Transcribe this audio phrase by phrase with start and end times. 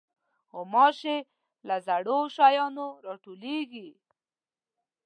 [0.53, 1.17] غوماشې
[1.67, 3.89] له زړو شیانو راټوکېږي.